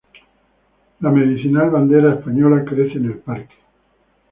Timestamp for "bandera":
1.69-2.15